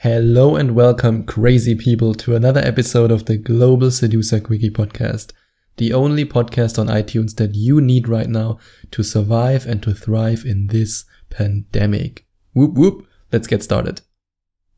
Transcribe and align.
Hello 0.00 0.56
and 0.56 0.74
welcome, 0.74 1.24
crazy 1.24 1.74
people, 1.74 2.12
to 2.16 2.36
another 2.36 2.60
episode 2.60 3.10
of 3.10 3.24
the 3.24 3.38
Global 3.38 3.90
Seducer 3.90 4.40
Quickie 4.40 4.68
podcast, 4.68 5.32
the 5.78 5.94
only 5.94 6.26
podcast 6.26 6.78
on 6.78 6.88
iTunes 6.88 7.36
that 7.36 7.54
you 7.54 7.80
need 7.80 8.06
right 8.06 8.28
now 8.28 8.58
to 8.90 9.02
survive 9.02 9.64
and 9.64 9.82
to 9.82 9.94
thrive 9.94 10.44
in 10.44 10.66
this 10.66 11.06
pandemic. 11.30 12.26
Whoop 12.52 12.74
whoop, 12.74 13.06
let's 13.32 13.46
get 13.46 13.62
started. 13.62 14.02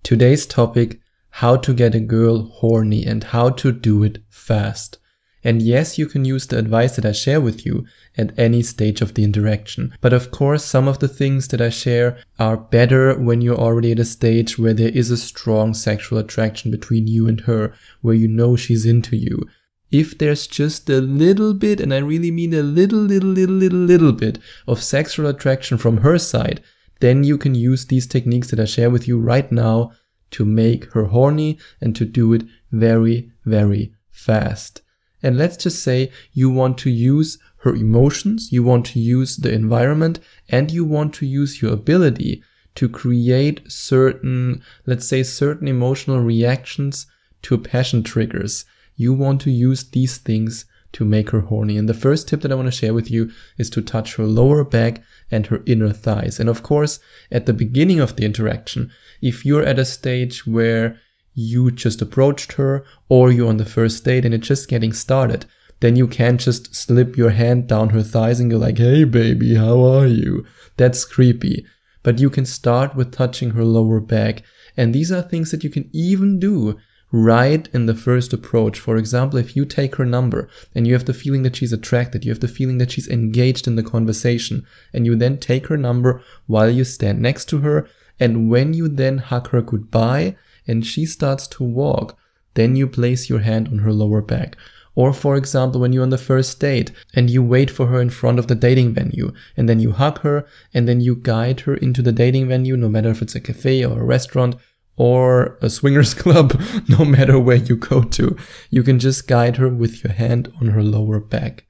Today's 0.04 0.46
topic 0.46 1.00
how 1.30 1.56
to 1.56 1.74
get 1.74 1.96
a 1.96 2.00
girl 2.00 2.44
horny 2.44 3.04
and 3.04 3.24
how 3.24 3.50
to 3.50 3.72
do 3.72 4.04
it 4.04 4.18
fast. 4.28 4.98
And 5.44 5.62
yes, 5.62 5.98
you 5.98 6.06
can 6.06 6.24
use 6.24 6.46
the 6.46 6.58
advice 6.58 6.96
that 6.96 7.06
I 7.06 7.12
share 7.12 7.40
with 7.40 7.64
you 7.64 7.86
at 8.16 8.36
any 8.38 8.62
stage 8.62 9.00
of 9.00 9.14
the 9.14 9.22
interaction. 9.22 9.94
But 10.00 10.12
of 10.12 10.30
course, 10.30 10.64
some 10.64 10.88
of 10.88 10.98
the 10.98 11.08
things 11.08 11.48
that 11.48 11.60
I 11.60 11.70
share 11.70 12.18
are 12.38 12.56
better 12.56 13.18
when 13.18 13.40
you're 13.40 13.56
already 13.56 13.92
at 13.92 14.00
a 14.00 14.04
stage 14.04 14.58
where 14.58 14.74
there 14.74 14.90
is 14.90 15.10
a 15.10 15.16
strong 15.16 15.74
sexual 15.74 16.18
attraction 16.18 16.70
between 16.70 17.06
you 17.06 17.28
and 17.28 17.42
her, 17.42 17.72
where 18.00 18.16
you 18.16 18.26
know 18.26 18.56
she's 18.56 18.84
into 18.84 19.16
you. 19.16 19.42
If 19.90 20.18
there's 20.18 20.46
just 20.46 20.90
a 20.90 21.00
little 21.00 21.54
bit, 21.54 21.80
and 21.80 21.94
I 21.94 21.98
really 21.98 22.30
mean 22.30 22.52
a 22.52 22.62
little, 22.62 22.98
little, 22.98 23.30
little, 23.30 23.54
little, 23.54 23.78
little 23.78 24.12
bit 24.12 24.38
of 24.66 24.82
sexual 24.82 25.26
attraction 25.26 25.78
from 25.78 25.98
her 25.98 26.18
side, 26.18 26.62
then 27.00 27.24
you 27.24 27.38
can 27.38 27.54
use 27.54 27.86
these 27.86 28.06
techniques 28.06 28.50
that 28.50 28.60
I 28.60 28.64
share 28.64 28.90
with 28.90 29.06
you 29.06 29.18
right 29.18 29.50
now 29.50 29.92
to 30.32 30.44
make 30.44 30.92
her 30.92 31.04
horny 31.04 31.58
and 31.80 31.94
to 31.96 32.04
do 32.04 32.32
it 32.32 32.42
very, 32.70 33.30
very 33.44 33.94
fast. 34.10 34.82
And 35.22 35.36
let's 35.36 35.56
just 35.56 35.82
say 35.82 36.10
you 36.32 36.50
want 36.50 36.78
to 36.78 36.90
use 36.90 37.38
her 37.58 37.74
emotions, 37.74 38.52
you 38.52 38.62
want 38.62 38.86
to 38.86 39.00
use 39.00 39.36
the 39.36 39.52
environment, 39.52 40.20
and 40.48 40.70
you 40.70 40.84
want 40.84 41.14
to 41.14 41.26
use 41.26 41.60
your 41.60 41.72
ability 41.72 42.42
to 42.76 42.88
create 42.88 43.60
certain, 43.70 44.62
let's 44.86 45.08
say, 45.08 45.24
certain 45.24 45.66
emotional 45.66 46.20
reactions 46.20 47.06
to 47.42 47.58
passion 47.58 48.04
triggers. 48.04 48.64
You 48.94 49.12
want 49.12 49.40
to 49.42 49.50
use 49.50 49.82
these 49.90 50.18
things 50.18 50.64
to 50.92 51.04
make 51.04 51.30
her 51.30 51.40
horny. 51.40 51.76
And 51.76 51.88
the 51.88 51.94
first 51.94 52.28
tip 52.28 52.40
that 52.42 52.52
I 52.52 52.54
want 52.54 52.66
to 52.66 52.72
share 52.72 52.94
with 52.94 53.10
you 53.10 53.30
is 53.58 53.68
to 53.70 53.82
touch 53.82 54.16
her 54.16 54.24
lower 54.24 54.64
back 54.64 55.02
and 55.30 55.46
her 55.46 55.62
inner 55.66 55.92
thighs. 55.92 56.40
And 56.40 56.48
of 56.48 56.62
course, 56.62 57.00
at 57.30 57.46
the 57.46 57.52
beginning 57.52 58.00
of 58.00 58.16
the 58.16 58.24
interaction, 58.24 58.90
if 59.20 59.44
you're 59.44 59.64
at 59.64 59.78
a 59.78 59.84
stage 59.84 60.46
where 60.46 60.98
you 61.38 61.70
just 61.70 62.02
approached 62.02 62.54
her 62.54 62.84
or 63.08 63.30
you're 63.30 63.48
on 63.48 63.58
the 63.58 63.64
first 63.64 64.04
date 64.04 64.24
and 64.24 64.34
it's 64.34 64.48
just 64.48 64.68
getting 64.68 64.92
started, 64.92 65.46
then 65.78 65.94
you 65.94 66.08
can't 66.08 66.40
just 66.40 66.74
slip 66.74 67.16
your 67.16 67.30
hand 67.30 67.68
down 67.68 67.90
her 67.90 68.02
thighs 68.02 68.40
and 68.40 68.50
go 68.50 68.58
like, 68.58 68.78
hey 68.78 69.04
baby, 69.04 69.54
how 69.54 69.80
are 69.84 70.06
you? 70.06 70.44
That's 70.76 71.04
creepy. 71.04 71.64
But 72.02 72.18
you 72.18 72.28
can 72.28 72.44
start 72.44 72.96
with 72.96 73.12
touching 73.12 73.50
her 73.50 73.64
lower 73.64 74.00
back. 74.00 74.42
And 74.76 74.92
these 74.92 75.12
are 75.12 75.22
things 75.22 75.52
that 75.52 75.62
you 75.62 75.70
can 75.70 75.88
even 75.92 76.40
do 76.40 76.76
right 77.12 77.68
in 77.72 77.86
the 77.86 77.94
first 77.94 78.32
approach. 78.32 78.80
For 78.80 78.96
example, 78.96 79.38
if 79.38 79.54
you 79.54 79.64
take 79.64 79.94
her 79.94 80.04
number 80.04 80.48
and 80.74 80.86
you 80.86 80.92
have 80.94 81.04
the 81.04 81.14
feeling 81.14 81.44
that 81.44 81.54
she's 81.54 81.72
attracted, 81.72 82.24
you 82.24 82.32
have 82.32 82.40
the 82.40 82.48
feeling 82.48 82.78
that 82.78 82.90
she's 82.90 83.08
engaged 83.08 83.68
in 83.68 83.76
the 83.76 83.82
conversation, 83.82 84.66
and 84.92 85.06
you 85.06 85.14
then 85.14 85.38
take 85.38 85.68
her 85.68 85.76
number 85.76 86.20
while 86.46 86.68
you 86.68 86.84
stand 86.84 87.20
next 87.20 87.46
to 87.46 87.58
her, 87.58 87.88
and 88.20 88.50
when 88.50 88.74
you 88.74 88.88
then 88.88 89.18
hug 89.18 89.48
her 89.50 89.62
goodbye, 89.62 90.36
and 90.68 90.86
she 90.86 91.06
starts 91.06 91.46
to 91.48 91.64
walk, 91.64 92.16
then 92.54 92.76
you 92.76 92.86
place 92.86 93.28
your 93.28 93.40
hand 93.40 93.68
on 93.68 93.78
her 93.78 93.92
lower 93.92 94.22
back. 94.22 94.56
Or, 94.94 95.12
for 95.12 95.36
example, 95.36 95.80
when 95.80 95.92
you're 95.92 96.02
on 96.02 96.10
the 96.10 96.18
first 96.18 96.58
date 96.58 96.90
and 97.14 97.30
you 97.30 97.40
wait 97.40 97.70
for 97.70 97.86
her 97.86 98.00
in 98.00 98.10
front 98.10 98.40
of 98.40 98.48
the 98.48 98.56
dating 98.56 98.94
venue, 98.94 99.32
and 99.56 99.68
then 99.68 99.78
you 99.78 99.92
hug 99.92 100.20
her, 100.22 100.44
and 100.74 100.88
then 100.88 101.00
you 101.00 101.14
guide 101.14 101.60
her 101.60 101.76
into 101.76 102.02
the 102.02 102.10
dating 102.10 102.48
venue, 102.48 102.76
no 102.76 102.88
matter 102.88 103.10
if 103.10 103.22
it's 103.22 103.36
a 103.36 103.40
cafe 103.40 103.84
or 103.84 104.00
a 104.00 104.04
restaurant 104.04 104.56
or 104.96 105.56
a 105.62 105.70
swingers 105.70 106.14
club, 106.22 106.60
no 106.88 107.04
matter 107.04 107.38
where 107.38 107.56
you 107.56 107.76
go 107.76 108.02
to, 108.02 108.36
you 108.70 108.82
can 108.82 108.98
just 108.98 109.28
guide 109.28 109.56
her 109.58 109.68
with 109.68 110.02
your 110.02 110.12
hand 110.12 110.52
on 110.60 110.68
her 110.68 110.82
lower 110.82 111.20
back. 111.20 111.64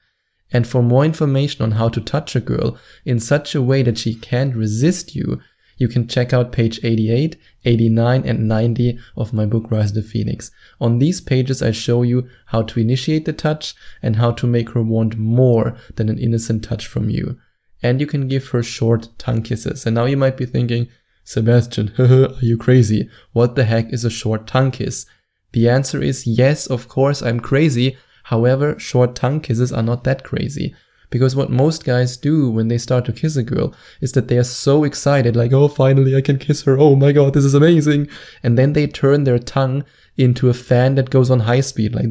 And 0.50 0.66
for 0.66 0.82
more 0.82 1.04
information 1.04 1.62
on 1.62 1.72
how 1.72 1.90
to 1.90 2.00
touch 2.00 2.34
a 2.34 2.40
girl 2.40 2.78
in 3.04 3.20
such 3.20 3.54
a 3.54 3.60
way 3.60 3.82
that 3.82 3.98
she 3.98 4.14
can't 4.14 4.56
resist 4.56 5.14
you, 5.14 5.40
you 5.78 5.88
can 5.88 6.08
check 6.08 6.32
out 6.32 6.52
page 6.52 6.80
88, 6.82 7.36
89, 7.64 8.24
and 8.26 8.48
90 8.48 8.98
of 9.16 9.32
my 9.32 9.46
book 9.46 9.70
Rise 9.70 9.92
the 9.92 10.02
Phoenix. 10.02 10.50
On 10.80 10.98
these 10.98 11.20
pages, 11.20 11.62
I 11.62 11.70
show 11.70 12.02
you 12.02 12.28
how 12.46 12.62
to 12.62 12.80
initiate 12.80 13.24
the 13.24 13.32
touch 13.32 13.74
and 14.02 14.16
how 14.16 14.32
to 14.32 14.46
make 14.46 14.70
her 14.70 14.82
want 14.82 15.16
more 15.16 15.76
than 15.94 16.08
an 16.08 16.18
innocent 16.18 16.64
touch 16.64 16.86
from 16.86 17.08
you. 17.08 17.38
And 17.82 18.00
you 18.00 18.06
can 18.06 18.28
give 18.28 18.48
her 18.48 18.62
short 18.62 19.08
tongue 19.18 19.42
kisses. 19.42 19.86
And 19.86 19.94
now 19.94 20.04
you 20.04 20.16
might 20.16 20.36
be 20.36 20.46
thinking, 20.46 20.88
Sebastian, 21.24 21.92
are 21.98 22.34
you 22.40 22.56
crazy? 22.58 23.08
What 23.32 23.54
the 23.54 23.64
heck 23.64 23.92
is 23.92 24.04
a 24.04 24.10
short 24.10 24.46
tongue 24.46 24.72
kiss? 24.72 25.06
The 25.52 25.68
answer 25.68 26.02
is 26.02 26.26
yes, 26.26 26.66
of 26.66 26.88
course, 26.88 27.22
I'm 27.22 27.40
crazy. 27.40 27.96
However, 28.24 28.78
short 28.78 29.14
tongue 29.14 29.40
kisses 29.40 29.72
are 29.72 29.82
not 29.82 30.04
that 30.04 30.24
crazy. 30.24 30.74
Because 31.10 31.34
what 31.34 31.50
most 31.50 31.84
guys 31.84 32.16
do 32.16 32.50
when 32.50 32.68
they 32.68 32.78
start 32.78 33.04
to 33.06 33.12
kiss 33.12 33.36
a 33.36 33.42
girl 33.42 33.74
is 34.00 34.12
that 34.12 34.28
they 34.28 34.36
are 34.36 34.44
so 34.44 34.84
excited, 34.84 35.36
like, 35.36 35.52
oh, 35.52 35.68
finally 35.68 36.14
I 36.14 36.20
can 36.20 36.38
kiss 36.38 36.62
her. 36.62 36.78
Oh 36.78 36.96
my 36.96 37.12
god, 37.12 37.32
this 37.32 37.44
is 37.44 37.54
amazing. 37.54 38.08
And 38.42 38.58
then 38.58 38.74
they 38.74 38.86
turn 38.86 39.24
their 39.24 39.38
tongue 39.38 39.84
into 40.16 40.48
a 40.50 40.54
fan 40.54 40.96
that 40.96 41.10
goes 41.10 41.30
on 41.30 41.40
high 41.40 41.60
speed, 41.60 41.94
like, 41.94 42.06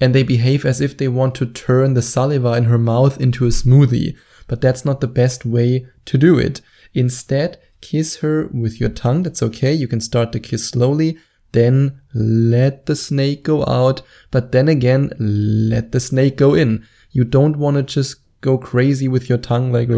and 0.00 0.14
they 0.14 0.22
behave 0.22 0.64
as 0.64 0.80
if 0.80 0.96
they 0.96 1.08
want 1.08 1.34
to 1.34 1.46
turn 1.46 1.94
the 1.94 2.02
saliva 2.02 2.52
in 2.54 2.64
her 2.64 2.78
mouth 2.78 3.20
into 3.20 3.44
a 3.46 3.50
smoothie. 3.50 4.16
But 4.46 4.60
that's 4.60 4.84
not 4.84 5.00
the 5.00 5.08
best 5.08 5.44
way 5.44 5.86
to 6.04 6.18
do 6.18 6.38
it. 6.38 6.60
Instead, 6.94 7.58
kiss 7.80 8.16
her 8.18 8.46
with 8.52 8.80
your 8.80 8.90
tongue. 8.90 9.24
That's 9.24 9.42
okay. 9.42 9.72
You 9.72 9.88
can 9.88 10.00
start 10.00 10.32
to 10.32 10.40
kiss 10.40 10.68
slowly. 10.68 11.18
Then 11.52 12.00
let 12.14 12.86
the 12.86 12.94
snake 12.94 13.42
go 13.42 13.64
out. 13.66 14.02
But 14.30 14.52
then 14.52 14.68
again, 14.68 15.10
let 15.18 15.92
the 15.92 16.00
snake 16.00 16.36
go 16.36 16.54
in. 16.54 16.86
You 17.16 17.24
don't 17.24 17.56
want 17.56 17.78
to 17.78 17.82
just 17.82 18.16
go 18.42 18.58
crazy 18.58 19.08
with 19.08 19.30
your 19.30 19.38
tongue 19.38 19.72
like 19.72 19.88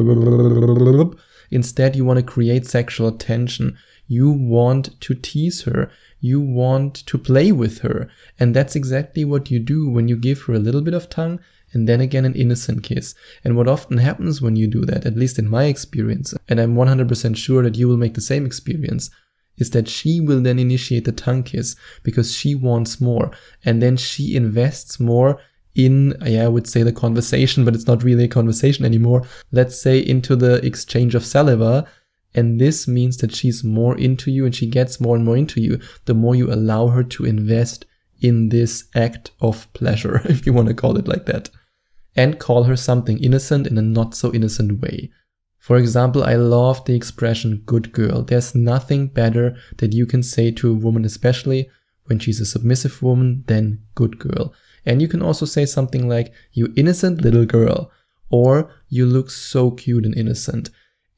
instead 1.51 1.97
you 1.97 2.05
want 2.05 2.21
to 2.21 2.23
create 2.23 2.65
sexual 2.65 3.11
tension. 3.11 3.77
You 4.07 4.31
want 4.31 5.01
to 5.01 5.17
tease 5.17 5.63
her. 5.63 5.91
You 6.21 6.41
want 6.41 6.95
to 6.95 7.19
play 7.19 7.51
with 7.51 7.81
her. 7.81 8.09
And 8.39 8.55
that's 8.55 8.77
exactly 8.77 9.25
what 9.25 9.51
you 9.51 9.59
do 9.59 9.91
when 9.91 10.07
you 10.07 10.17
give 10.17 10.43
her 10.43 10.53
a 10.53 10.61
little 10.61 10.81
bit 10.81 10.95
of 10.95 11.11
tongue 11.11 11.41
and 11.73 11.89
then 11.89 12.01
again 12.01 12.25
an 12.25 12.37
innocent 12.37 12.85
kiss. 12.85 13.17
And 13.43 13.57
what 13.57 13.67
often 13.67 13.99
happens 13.99 14.41
when 14.41 14.55
you 14.55 14.69
do 14.69 14.85
that, 14.85 15.05
at 15.05 15.17
least 15.17 15.41
in 15.41 15.49
my 15.49 15.65
experience, 15.65 16.35
and 16.49 16.61
I'm 16.61 16.77
100% 16.77 17.37
sure 17.37 17.65
that 17.65 17.77
you 17.77 17.89
will 17.89 17.97
make 17.97 18.15
the 18.15 18.21
same 18.21 18.47
experience, 18.47 19.11
is 19.57 19.71
that 19.71 19.89
she 19.89 20.21
will 20.21 20.41
then 20.41 20.61
initiate 20.61 21.05
the 21.05 21.11
tongue 21.11 21.43
kiss 21.43 21.75
because 22.05 22.33
she 22.33 22.55
wants 22.55 23.01
more. 23.01 23.33
And 23.65 23.83
then 23.83 23.97
she 23.97 24.37
invests 24.37 25.01
more 25.01 25.41
in, 25.75 26.17
yeah, 26.25 26.45
I 26.45 26.49
would 26.49 26.67
say 26.67 26.83
the 26.83 26.93
conversation, 26.93 27.65
but 27.65 27.75
it's 27.75 27.87
not 27.87 28.03
really 28.03 28.25
a 28.25 28.29
conversation 28.29 28.85
anymore. 28.85 29.23
Let's 29.53 29.81
say 29.81 29.99
into 29.99 30.37
the 30.37 30.65
exchange 30.65 31.15
of 31.15 31.25
saliva. 31.25 31.87
And 32.35 32.61
this 32.61 32.87
means 32.87 33.17
that 33.19 33.35
she's 33.35 33.65
more 33.65 33.97
into 33.97 34.31
you 34.31 34.45
and 34.45 34.55
she 34.55 34.67
gets 34.67 35.01
more 35.01 35.17
and 35.17 35.25
more 35.25 35.37
into 35.37 35.61
you 35.61 35.81
the 36.05 36.15
more 36.15 36.35
you 36.35 36.53
allow 36.53 36.89
her 36.89 37.03
to 37.03 37.25
invest 37.25 37.87
in 38.21 38.51
this 38.51 38.85
act 38.95 39.31
of 39.41 39.73
pleasure, 39.73 40.21
if 40.25 40.45
you 40.45 40.53
want 40.53 40.69
to 40.69 40.75
call 40.75 40.97
it 40.99 41.09
like 41.09 41.27
that. 41.27 41.51
And 42.17 42.39
call 42.39 42.65
her 42.65 42.77
something 42.77 43.19
innocent 43.19 43.67
in 43.67 43.79
a 43.79 43.83
not 43.83 44.15
so 44.15 44.33
innocent 44.35 44.81
way. 44.83 45.11
For 45.59 45.77
example, 45.77 46.25
I 46.25 46.35
love 46.35 46.85
the 46.85 46.95
expression 46.95 47.63
good 47.67 47.93
girl. 47.93 48.23
There's 48.23 48.55
nothing 48.55 49.09
better 49.09 49.57
that 49.77 49.93
you 49.93 50.07
can 50.07 50.23
say 50.23 50.51
to 50.53 50.71
a 50.71 50.75
woman, 50.75 51.05
especially 51.05 51.69
when 52.07 52.19
she's 52.19 52.41
a 52.41 52.47
submissive 52.47 53.03
woman, 53.03 53.45
than 53.47 53.83
good 53.95 54.19
girl. 54.19 54.55
And 54.89 55.03
you 55.03 55.09
can 55.09 55.21
also 55.21 55.45
say 55.45 55.67
something 55.67 56.09
like, 56.09 56.33
you 56.53 56.73
innocent 56.75 57.21
little 57.21 57.45
girl, 57.45 57.91
or 58.31 58.71
you 58.89 59.05
look 59.05 59.31
so 59.31 59.71
cute 59.71 60.07
and 60.07 60.17
innocent. 60.17 60.71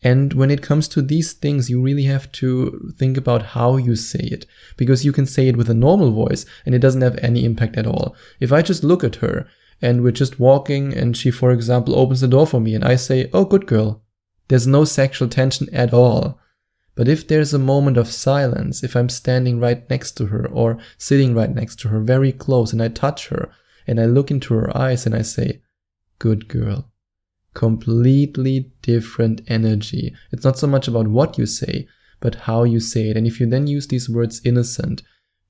And 0.03 0.32
when 0.32 0.50
it 0.50 0.60
comes 0.60 0.88
to 0.88 1.03
these 1.03 1.34
things, 1.34 1.70
you 1.70 1.80
really 1.80 2.04
have 2.04 2.32
to 2.32 2.92
think 2.98 3.16
about 3.16 3.42
how 3.54 3.76
you 3.76 3.94
say 3.94 4.18
it, 4.18 4.45
because 4.77 5.04
you 5.04 5.12
can 5.12 5.27
say 5.27 5.47
it 5.47 5.56
with 5.56 5.71
a 5.71 5.74
normal 5.86 6.10
voice 6.10 6.45
and 6.66 6.74
it 6.74 6.80
doesn't 6.80 7.03
have 7.03 7.18
any 7.18 7.45
impact 7.45 7.77
at 7.77 7.86
all. 7.86 8.16
If 8.41 8.50
I 8.53 8.60
just 8.62 8.83
look 8.83 9.04
at 9.04 9.16
her 9.16 9.47
and 9.80 10.03
we're 10.03 10.10
just 10.10 10.41
walking 10.41 10.92
and 10.92 11.16
she, 11.16 11.30
for 11.30 11.53
example, 11.53 11.95
opens 11.95 12.22
the 12.22 12.28
door 12.28 12.48
for 12.48 12.60
me 12.60 12.74
and 12.74 12.84
I 12.84 12.97
say, 12.97 13.30
oh, 13.33 13.45
good 13.45 13.66
girl, 13.66 14.03
there's 14.48 14.66
no 14.66 14.84
sexual 14.84 15.28
tension 15.28 15.68
at 15.72 15.95
all. 15.95 16.41
But 17.00 17.08
if 17.08 17.26
there's 17.26 17.54
a 17.54 17.58
moment 17.58 17.97
of 17.97 18.12
silence, 18.12 18.84
if 18.84 18.94
I'm 18.94 19.08
standing 19.08 19.58
right 19.58 19.88
next 19.88 20.18
to 20.18 20.26
her 20.26 20.47
or 20.48 20.76
sitting 20.98 21.34
right 21.34 21.48
next 21.48 21.80
to 21.80 21.88
her 21.88 21.98
very 21.98 22.30
close 22.30 22.74
and 22.74 22.82
I 22.82 22.88
touch 22.88 23.28
her 23.28 23.50
and 23.86 23.98
I 23.98 24.04
look 24.04 24.30
into 24.30 24.52
her 24.52 24.76
eyes 24.76 25.06
and 25.06 25.14
I 25.14 25.22
say, 25.22 25.62
good 26.18 26.47
girl. 26.47 26.91
Completely 27.54 28.72
different 28.82 29.41
energy. 29.48 30.14
It's 30.30 30.44
not 30.44 30.58
so 30.58 30.66
much 30.66 30.88
about 30.88 31.08
what 31.08 31.38
you 31.38 31.47
say, 31.47 31.88
but 32.20 32.34
how 32.34 32.64
you 32.64 32.80
say 32.80 33.08
it. 33.08 33.16
And 33.16 33.26
if 33.26 33.41
you 33.41 33.47
then 33.47 33.66
use 33.66 33.86
these 33.86 34.10
words 34.10 34.42
innocent, 34.44 35.02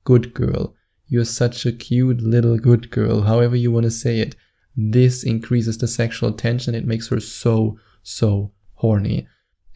good 0.05 0.33
girl, 0.33 0.77
you're 1.09 1.25
such 1.25 1.67
a 1.67 1.73
cute 1.73 2.21
little 2.21 2.59
good 2.59 2.93
girl, 2.93 3.23
however 3.23 3.57
you 3.57 3.73
want 3.73 3.87
to 3.87 3.91
say 3.91 4.21
it, 4.21 4.37
this 4.77 5.25
increases 5.25 5.79
the 5.79 5.89
sexual 5.89 6.33
tension. 6.33 6.77
It 6.77 6.87
makes 6.87 7.09
her 7.09 7.19
so, 7.19 7.77
so 8.05 8.53
horny. 8.75 9.27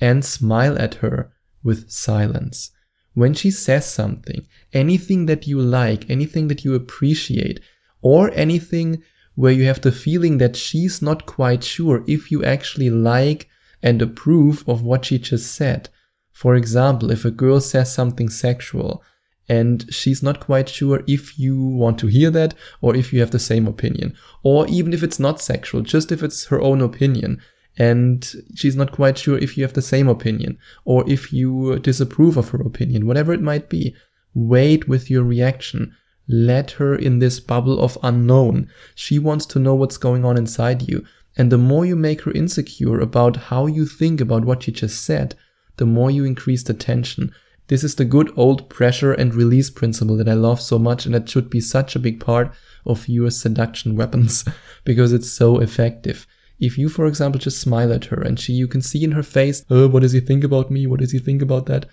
And 0.01 0.25
smile 0.25 0.79
at 0.79 0.95
her 1.03 1.33
with 1.65 1.91
silence. 1.91 2.71
when 3.15 3.33
she 3.33 3.51
says 3.51 3.87
something, 3.87 4.47
anything 4.73 5.27
that 5.27 5.47
you 5.47 5.61
like, 5.61 6.11
anything 6.11 6.49
that 6.49 6.65
you 6.65 6.75
appreciate, 6.75 7.61
or 8.03 8.31
anything 8.35 9.03
where 9.37 9.53
you 9.53 9.65
have 9.65 9.81
the 9.81 9.93
feeling 9.93 10.39
that 10.39 10.57
she's 10.57 11.01
not 11.01 11.25
quite 11.25 11.65
sure 11.65 12.05
if 12.07 12.31
you 12.31 12.45
actually 12.45 12.91
like 12.91 13.49
and 13.83 14.03
approve 14.03 14.69
of 14.69 14.83
what 14.83 15.05
she 15.07 15.19
just 15.19 15.53
said. 15.55 15.89
For 16.33 16.55
example, 16.57 17.11
if 17.11 17.25
a 17.25 17.31
girl 17.31 17.61
says 17.61 17.95
something 17.95 18.29
sexual 18.29 19.03
and 19.49 19.93
she's 19.93 20.23
not 20.23 20.41
quite 20.41 20.69
sure 20.69 21.03
if 21.07 21.39
you 21.39 21.63
want 21.63 21.99
to 21.99 22.07
hear 22.07 22.31
that 22.31 22.55
or 22.81 22.97
if 22.97 23.13
you 23.13 23.21
have 23.21 23.31
the 23.31 23.39
same 23.39 23.67
opinion, 23.67 24.17
or 24.43 24.67
even 24.69 24.93
if 24.93 25.03
it's 25.03 25.21
not 25.21 25.41
sexual, 25.41 25.83
just 25.83 26.11
if 26.11 26.23
it's 26.23 26.47
her 26.47 26.61
own 26.61 26.81
opinion, 26.81 27.41
and 27.77 28.33
she's 28.55 28.77
not 28.77 28.93
quite 28.93 29.19
sure 29.19 29.37
if 29.39 29.57
you 29.57 29.65
have 29.65 29.73
the 29.73 29.83
same 29.83 30.09
opinion 30.09 30.59
or 30.85 31.09
if 31.09 31.33
you 31.33 31.79
disapprove 31.81 32.37
of 32.37 32.51
her 32.51 32.61
opinion, 32.61 33.07
whatever 33.07 33.33
it 33.33 33.43
might 33.43 33.69
be. 33.69 33.95
Wait 34.35 34.89
with 34.89 35.11
your 35.11 35.23
reaction. 35.23 35.95
Let 36.29 36.73
her 36.73 36.95
in 36.95 37.19
this 37.19 37.41
bubble 37.41 37.81
of 37.81 37.99
unknown. 38.03 38.69
She 38.95 39.19
wants 39.19 39.47
to 39.47 39.59
know 39.59 39.75
what's 39.75 39.97
going 39.97 40.25
on 40.25 40.37
inside 40.37 40.89
you. 40.89 41.05
And 41.37 41.51
the 41.51 41.59
more 41.59 41.85
you 41.85 41.97
make 41.97 42.23
her 42.23 42.33
insecure 42.33 43.01
about 43.01 43.37
how 43.37 43.67
you 43.67 43.87
think 43.87 44.21
about 44.21 44.45
what 44.45 44.67
you 44.67 44.73
just 44.73 45.05
said, 45.05 45.35
the 45.77 45.87
more 45.87 46.11
you 46.11 46.25
increase 46.25 46.63
the 46.63 46.75
tension. 46.75 47.33
This 47.67 47.83
is 47.83 47.97
the 47.97 48.05
good 48.05 48.31
old 48.37 48.69
pressure 48.69 49.13
and 49.13 49.35
release 49.35 49.71
principle 49.71 50.17
that 50.19 50.29
I 50.29 50.35
love 50.35 50.61
so 50.61 50.79
much 50.79 51.07
and 51.07 51.15
that 51.15 51.29
should 51.29 51.51
be 51.51 51.61
such 51.61 51.97
a 51.97 52.01
big 52.01 52.21
part 52.21 52.53
of 52.87 53.09
your 53.09 53.31
seduction 53.31 53.97
weapons 53.97 54.45
because 54.85 55.13
it's 55.13 55.31
so 55.31 55.59
effective. 55.59 56.27
If 56.59 56.79
you, 56.79 56.89
for 56.89 57.07
example, 57.07 57.41
just 57.41 57.61
smile 57.61 57.93
at 57.93 58.07
her 58.07 58.21
and 58.21 58.39
she, 58.39 58.53
you 58.53 58.69
can 58.69 58.81
see 58.81 59.03
in 59.03 59.13
her 59.13 59.23
face, 59.23 59.65
oh, 59.71 59.89
what 59.89 60.01
does 60.01 60.13
he 60.13 60.21
think 60.21 60.45
about 60.45 60.71
me? 60.71 60.87
What 60.87 61.01
does 61.01 61.13
he 61.13 61.19
think 61.19 61.43
about 61.43 61.67
that? 61.67 61.87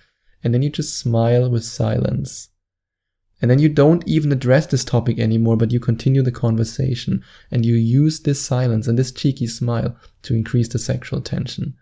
And 0.43 0.53
then 0.53 0.61
you 0.61 0.69
just 0.69 0.97
smile 0.97 1.49
with 1.49 1.63
silence. 1.63 2.49
And 3.41 3.49
then 3.49 3.59
you 3.59 3.69
don't 3.69 4.07
even 4.07 4.31
address 4.31 4.67
this 4.67 4.85
topic 4.85 5.17
anymore, 5.17 5.57
but 5.57 5.71
you 5.71 5.79
continue 5.79 6.21
the 6.21 6.31
conversation 6.31 7.23
and 7.49 7.65
you 7.65 7.73
use 7.73 8.19
this 8.19 8.39
silence 8.39 8.87
and 8.87 8.99
this 8.99 9.11
cheeky 9.11 9.47
smile 9.47 9.95
to 10.23 10.35
increase 10.35 10.67
the 10.67 10.77
sexual 10.77 11.21
tension 11.21 11.75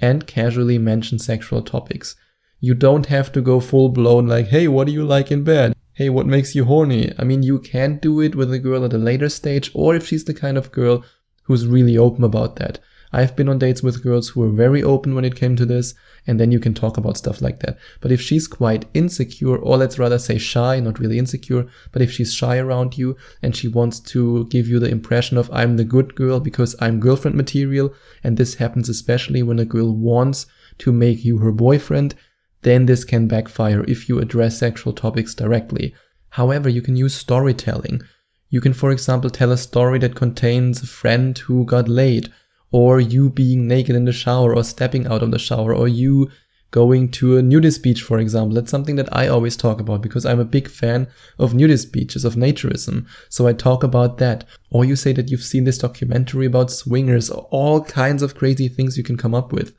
and 0.00 0.26
casually 0.26 0.78
mention 0.78 1.18
sexual 1.18 1.62
topics. 1.62 2.14
You 2.60 2.74
don't 2.74 3.06
have 3.06 3.32
to 3.32 3.40
go 3.40 3.58
full 3.58 3.88
blown 3.88 4.28
like, 4.28 4.48
hey, 4.48 4.68
what 4.68 4.86
do 4.86 4.92
you 4.92 5.04
like 5.04 5.32
in 5.32 5.42
bed? 5.42 5.74
Hey, 5.94 6.08
what 6.08 6.26
makes 6.26 6.54
you 6.54 6.64
horny? 6.64 7.12
I 7.18 7.24
mean, 7.24 7.42
you 7.42 7.58
can 7.58 7.98
do 7.98 8.20
it 8.20 8.34
with 8.34 8.52
a 8.52 8.58
girl 8.58 8.84
at 8.84 8.92
a 8.92 8.98
later 8.98 9.28
stage, 9.28 9.70
or 9.74 9.94
if 9.94 10.06
she's 10.06 10.24
the 10.24 10.34
kind 10.34 10.56
of 10.56 10.72
girl 10.72 11.04
who's 11.50 11.66
really 11.66 11.98
open 11.98 12.22
about 12.22 12.54
that. 12.54 12.78
I've 13.12 13.34
been 13.34 13.48
on 13.48 13.58
dates 13.58 13.82
with 13.82 14.04
girls 14.04 14.28
who 14.28 14.40
were 14.40 14.50
very 14.50 14.84
open 14.84 15.16
when 15.16 15.24
it 15.24 15.34
came 15.34 15.56
to 15.56 15.66
this, 15.66 15.94
and 16.28 16.38
then 16.38 16.52
you 16.52 16.60
can 16.60 16.74
talk 16.74 16.96
about 16.96 17.16
stuff 17.16 17.42
like 17.42 17.58
that. 17.58 17.76
But 18.00 18.12
if 18.12 18.20
she's 18.20 18.46
quite 18.46 18.84
insecure, 18.94 19.56
or 19.56 19.76
let's 19.76 19.98
rather 19.98 20.20
say 20.20 20.38
shy, 20.38 20.78
not 20.78 21.00
really 21.00 21.18
insecure, 21.18 21.66
but 21.90 22.02
if 22.02 22.12
she's 22.12 22.32
shy 22.32 22.58
around 22.58 22.96
you 22.96 23.16
and 23.42 23.56
she 23.56 23.66
wants 23.66 23.98
to 24.12 24.44
give 24.46 24.68
you 24.68 24.78
the 24.78 24.88
impression 24.88 25.38
of 25.38 25.50
I'm 25.52 25.76
the 25.76 25.82
good 25.82 26.14
girl 26.14 26.38
because 26.38 26.76
I'm 26.80 27.00
girlfriend 27.00 27.36
material, 27.36 27.92
and 28.22 28.36
this 28.36 28.54
happens 28.54 28.88
especially 28.88 29.42
when 29.42 29.58
a 29.58 29.64
girl 29.64 29.92
wants 29.92 30.46
to 30.78 30.92
make 30.92 31.24
you 31.24 31.38
her 31.38 31.50
boyfriend, 31.50 32.14
then 32.62 32.86
this 32.86 33.02
can 33.02 33.26
backfire 33.26 33.82
if 33.88 34.08
you 34.08 34.20
address 34.20 34.56
sexual 34.56 34.92
topics 34.92 35.34
directly. 35.34 35.96
However, 36.28 36.68
you 36.68 36.80
can 36.80 36.94
use 36.94 37.14
storytelling. 37.16 38.02
You 38.50 38.60
can, 38.60 38.72
for 38.72 38.90
example, 38.90 39.30
tell 39.30 39.52
a 39.52 39.56
story 39.56 40.00
that 40.00 40.16
contains 40.16 40.82
a 40.82 40.86
friend 40.86 41.38
who 41.38 41.64
got 41.64 41.88
laid 41.88 42.32
or 42.72 43.00
you 43.00 43.30
being 43.30 43.66
naked 43.66 43.96
in 43.96 44.04
the 44.04 44.12
shower 44.12 44.54
or 44.54 44.64
stepping 44.64 45.06
out 45.06 45.22
of 45.22 45.30
the 45.30 45.38
shower 45.38 45.74
or 45.74 45.88
you 45.88 46.30
going 46.70 47.10
to 47.10 47.36
a 47.36 47.42
nudist 47.42 47.82
beach, 47.82 48.02
for 48.02 48.18
example. 48.18 48.54
That's 48.54 48.70
something 48.70 48.96
that 48.96 49.14
I 49.14 49.26
always 49.26 49.56
talk 49.56 49.80
about 49.80 50.02
because 50.02 50.24
I'm 50.24 50.40
a 50.40 50.44
big 50.44 50.68
fan 50.68 51.08
of 51.38 51.54
nudist 51.54 51.92
beaches, 51.92 52.24
of 52.24 52.34
naturism. 52.34 53.06
So 53.28 53.46
I 53.46 53.52
talk 53.52 53.82
about 53.82 54.18
that. 54.18 54.44
Or 54.70 54.84
you 54.84 54.96
say 54.96 55.12
that 55.12 55.30
you've 55.30 55.42
seen 55.42 55.64
this 55.64 55.78
documentary 55.78 56.46
about 56.46 56.70
swingers, 56.70 57.30
or 57.30 57.48
all 57.50 57.82
kinds 57.84 58.22
of 58.22 58.36
crazy 58.36 58.68
things 58.68 58.96
you 58.96 59.02
can 59.02 59.16
come 59.16 59.34
up 59.34 59.52
with 59.52 59.74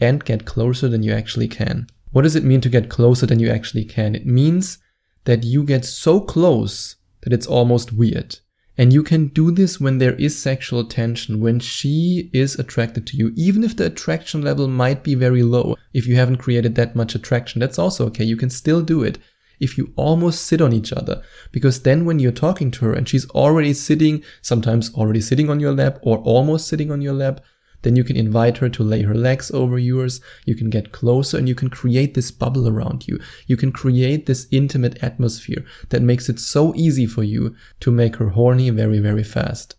and 0.00 0.24
get 0.24 0.46
closer 0.46 0.88
than 0.88 1.02
you 1.02 1.12
actually 1.12 1.48
can. 1.48 1.86
What 2.12 2.22
does 2.22 2.36
it 2.36 2.44
mean 2.44 2.60
to 2.62 2.68
get 2.68 2.90
closer 2.90 3.26
than 3.26 3.38
you 3.38 3.50
actually 3.50 3.84
can? 3.84 4.14
It 4.14 4.26
means 4.26 4.78
that 5.24 5.44
you 5.44 5.64
get 5.64 5.84
so 5.84 6.20
close 6.20 6.96
that 7.22 7.32
it's 7.32 7.46
almost 7.46 7.92
weird. 7.92 8.38
And 8.78 8.92
you 8.92 9.02
can 9.02 9.28
do 9.28 9.50
this 9.50 9.78
when 9.78 9.98
there 9.98 10.14
is 10.14 10.40
sexual 10.40 10.84
tension, 10.84 11.40
when 11.40 11.60
she 11.60 12.30
is 12.32 12.58
attracted 12.58 13.06
to 13.08 13.16
you, 13.16 13.32
even 13.36 13.64
if 13.64 13.76
the 13.76 13.86
attraction 13.86 14.40
level 14.40 14.66
might 14.66 15.02
be 15.02 15.14
very 15.14 15.42
low. 15.42 15.76
If 15.92 16.06
you 16.06 16.16
haven't 16.16 16.38
created 16.38 16.74
that 16.76 16.96
much 16.96 17.14
attraction, 17.14 17.60
that's 17.60 17.78
also 17.78 18.06
okay. 18.06 18.24
You 18.24 18.36
can 18.36 18.48
still 18.48 18.80
do 18.80 19.02
it 19.02 19.18
if 19.60 19.76
you 19.76 19.92
almost 19.94 20.46
sit 20.46 20.60
on 20.60 20.72
each 20.72 20.92
other. 20.92 21.22
Because 21.52 21.82
then 21.82 22.04
when 22.06 22.18
you're 22.18 22.32
talking 22.32 22.70
to 22.72 22.86
her 22.86 22.94
and 22.94 23.06
she's 23.08 23.28
already 23.30 23.74
sitting, 23.74 24.24
sometimes 24.40 24.94
already 24.94 25.20
sitting 25.20 25.50
on 25.50 25.60
your 25.60 25.72
lap 25.72 25.98
or 26.02 26.18
almost 26.18 26.66
sitting 26.66 26.90
on 26.90 27.02
your 27.02 27.14
lap, 27.14 27.40
then 27.82 27.96
you 27.96 28.04
can 28.04 28.16
invite 28.16 28.58
her 28.58 28.68
to 28.68 28.82
lay 28.82 29.02
her 29.02 29.14
legs 29.14 29.50
over 29.50 29.78
yours. 29.78 30.20
You 30.44 30.54
can 30.54 30.70
get 30.70 30.92
closer 30.92 31.36
and 31.36 31.48
you 31.48 31.54
can 31.54 31.68
create 31.68 32.14
this 32.14 32.30
bubble 32.30 32.68
around 32.68 33.06
you. 33.06 33.20
You 33.46 33.56
can 33.56 33.72
create 33.72 34.26
this 34.26 34.46
intimate 34.50 35.02
atmosphere 35.02 35.64
that 35.90 36.02
makes 36.02 36.28
it 36.28 36.38
so 36.38 36.74
easy 36.74 37.06
for 37.06 37.22
you 37.22 37.54
to 37.80 37.90
make 37.90 38.16
her 38.16 38.30
horny 38.30 38.70
very, 38.70 38.98
very 38.98 39.24
fast. 39.24 39.76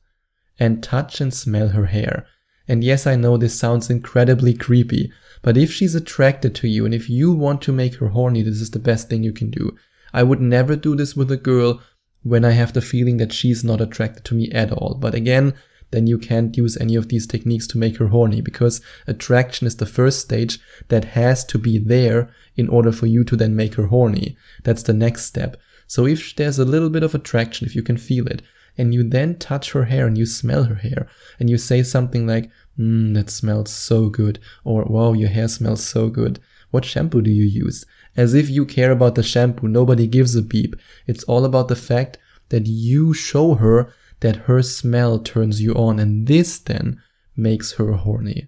And 0.59 0.83
touch 0.83 1.19
and 1.19 1.33
smell 1.33 1.69
her 1.69 1.87
hair. 1.87 2.27
And 2.67 2.83
yes, 2.83 3.07
I 3.07 3.15
know 3.15 3.37
this 3.37 3.57
sounds 3.57 3.89
incredibly 3.89 4.53
creepy, 4.53 5.11
but 5.41 5.57
if 5.57 5.73
she's 5.73 5.95
attracted 5.95 6.55
to 6.55 6.67
you 6.67 6.85
and 6.85 6.93
if 6.93 7.09
you 7.09 7.33
want 7.33 7.61
to 7.63 7.73
make 7.73 7.95
her 7.95 8.09
horny, 8.09 8.41
this 8.41 8.61
is 8.61 8.71
the 8.71 8.79
best 8.79 9.09
thing 9.09 9.23
you 9.23 9.33
can 9.33 9.49
do. 9.49 9.75
I 10.13 10.23
would 10.23 10.39
never 10.39 10.75
do 10.75 10.95
this 10.95 11.15
with 11.15 11.31
a 11.31 11.37
girl 11.37 11.81
when 12.21 12.45
I 12.45 12.51
have 12.51 12.73
the 12.73 12.81
feeling 12.81 13.17
that 13.17 13.33
she's 13.33 13.63
not 13.63 13.81
attracted 13.81 14.23
to 14.25 14.35
me 14.35 14.49
at 14.51 14.71
all. 14.71 14.95
But 14.95 15.13
again, 15.13 15.53
then 15.93 16.07
you 16.07 16.17
can't 16.17 16.57
use 16.57 16.75
any 16.77 16.95
of 16.95 17.07
these 17.07 17.25
techniques 17.27 17.67
to 17.67 17.77
make 17.77 17.97
her 17.97 18.07
horny 18.07 18.41
because 18.41 18.81
attraction 19.07 19.67
is 19.67 19.77
the 19.77 19.85
first 19.85 20.19
stage 20.19 20.59
that 20.89 21.05
has 21.05 21.45
to 21.45 21.57
be 21.57 21.77
there 21.77 22.29
in 22.55 22.67
order 22.67 22.91
for 22.91 23.05
you 23.05 23.23
to 23.23 23.35
then 23.35 23.55
make 23.55 23.75
her 23.75 23.87
horny. 23.87 24.35
That's 24.63 24.83
the 24.83 24.93
next 24.93 25.25
step. 25.25 25.55
So 25.87 26.05
if 26.05 26.35
there's 26.35 26.59
a 26.59 26.65
little 26.65 26.89
bit 26.89 27.03
of 27.03 27.13
attraction, 27.13 27.67
if 27.67 27.75
you 27.75 27.83
can 27.83 27.97
feel 27.97 28.27
it, 28.27 28.41
and 28.77 28.93
you 28.93 29.07
then 29.07 29.37
touch 29.37 29.73
her 29.73 29.85
hair 29.85 30.07
and 30.07 30.17
you 30.17 30.25
smell 30.25 30.63
her 30.63 30.75
hair 30.75 31.07
and 31.39 31.47
you 31.47 31.57
say 31.57 31.83
something 31.83 32.25
like, 32.25 32.49
Mmm, 32.77 33.13
that 33.13 33.29
smells 33.29 33.71
so 33.71 34.09
good, 34.09 34.39
or 34.63 34.83
wow, 34.85 35.13
your 35.13 35.29
hair 35.29 35.47
smells 35.47 35.85
so 35.85 36.09
good. 36.09 36.39
What 36.71 36.85
shampoo 36.85 37.21
do 37.21 37.29
you 37.29 37.45
use? 37.45 37.85
As 38.17 38.33
if 38.33 38.49
you 38.49 38.65
care 38.65 38.91
about 38.91 39.13
the 39.13 39.21
shampoo, 39.21 39.67
nobody 39.67 40.07
gives 40.07 40.35
a 40.35 40.41
beep. 40.41 40.75
It's 41.05 41.23
all 41.25 41.45
about 41.45 41.67
the 41.67 41.75
fact 41.75 42.17
that 42.49 42.65
you 42.65 43.13
show 43.13 43.53
her 43.55 43.93
that 44.23 44.47
her 44.47 44.61
smell 44.61 45.19
turns 45.19 45.61
you 45.61 45.73
on, 45.73 45.99
and 45.99 46.27
this 46.27 46.57
then 46.57 46.97
makes 47.35 47.73
her 47.73 47.91
horny. 47.91 48.47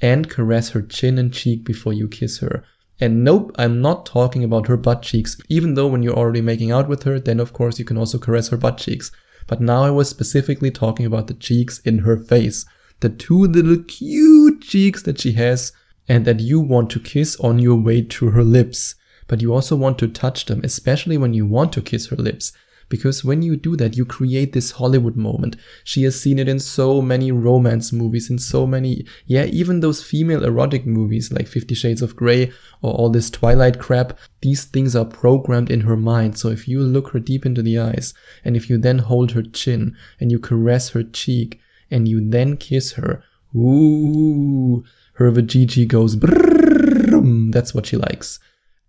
And 0.00 0.28
caress 0.28 0.70
her 0.70 0.82
chin 0.82 1.18
and 1.18 1.32
cheek 1.32 1.64
before 1.64 1.94
you 1.94 2.06
kiss 2.06 2.38
her. 2.40 2.64
And 3.00 3.24
nope, 3.24 3.50
I'm 3.56 3.80
not 3.80 4.04
talking 4.04 4.44
about 4.44 4.68
her 4.68 4.76
butt 4.76 5.00
cheeks, 5.00 5.38
even 5.48 5.72
though 5.72 5.86
when 5.86 6.02
you're 6.02 6.18
already 6.18 6.42
making 6.42 6.70
out 6.70 6.86
with 6.86 7.04
her, 7.04 7.18
then 7.18 7.40
of 7.40 7.54
course 7.54 7.78
you 7.78 7.84
can 7.86 7.96
also 7.96 8.18
caress 8.18 8.48
her 8.48 8.58
butt 8.58 8.76
cheeks. 8.76 9.10
But 9.46 9.62
now 9.62 9.84
I 9.84 9.90
was 9.90 10.10
specifically 10.10 10.70
talking 10.70 11.06
about 11.06 11.28
the 11.28 11.34
cheeks 11.34 11.78
in 11.78 12.00
her 12.00 12.18
face. 12.18 12.66
The 13.00 13.08
two 13.08 13.44
little 13.44 13.82
cute 13.82 14.60
cheeks 14.60 15.02
that 15.04 15.18
she 15.18 15.32
has 15.32 15.72
and 16.08 16.26
that 16.26 16.40
you 16.40 16.60
want 16.60 16.90
to 16.90 17.00
kiss 17.00 17.40
on 17.40 17.58
your 17.58 17.80
way 17.80 18.02
to 18.02 18.30
her 18.30 18.44
lips. 18.44 18.96
But 19.28 19.40
you 19.40 19.54
also 19.54 19.76
want 19.76 19.98
to 20.00 20.08
touch 20.08 20.44
them, 20.44 20.60
especially 20.62 21.16
when 21.16 21.32
you 21.32 21.46
want 21.46 21.72
to 21.72 21.80
kiss 21.80 22.08
her 22.08 22.16
lips 22.16 22.52
because 22.90 23.24
when 23.24 23.40
you 23.40 23.56
do 23.56 23.76
that, 23.76 23.96
you 23.96 24.04
create 24.04 24.52
this 24.52 24.72
Hollywood 24.72 25.16
moment. 25.16 25.56
She 25.84 26.02
has 26.02 26.20
seen 26.20 26.38
it 26.40 26.48
in 26.48 26.58
so 26.58 27.00
many 27.00 27.32
romance 27.32 27.92
movies, 27.92 28.28
in 28.28 28.38
so 28.38 28.66
many, 28.66 29.06
yeah, 29.24 29.44
even 29.44 29.78
those 29.78 30.02
female 30.02 30.44
erotic 30.44 30.84
movies 30.84 31.32
like 31.32 31.46
Fifty 31.46 31.74
Shades 31.74 32.02
of 32.02 32.16
Grey 32.16 32.52
or 32.82 32.92
all 32.92 33.08
this 33.08 33.30
Twilight 33.30 33.78
crap. 33.78 34.18
These 34.42 34.64
things 34.64 34.96
are 34.96 35.04
programmed 35.04 35.70
in 35.70 35.82
her 35.82 35.96
mind. 35.96 36.36
So 36.36 36.48
if 36.48 36.66
you 36.66 36.80
look 36.80 37.12
her 37.12 37.20
deep 37.20 37.46
into 37.46 37.62
the 37.62 37.78
eyes 37.78 38.12
and 38.44 38.56
if 38.56 38.68
you 38.68 38.76
then 38.76 38.98
hold 38.98 39.32
her 39.32 39.42
chin 39.42 39.96
and 40.18 40.32
you 40.32 40.40
caress 40.40 40.90
her 40.90 41.04
cheek 41.04 41.60
and 41.90 42.08
you 42.08 42.20
then 42.28 42.56
kiss 42.56 42.92
her, 42.92 43.22
ooh, 43.54 44.82
her 45.14 45.30
vajiji 45.30 45.86
goes 45.86 46.16
brrrr, 46.16 47.52
that's 47.52 47.72
what 47.72 47.86
she 47.86 47.96
likes. 47.96 48.40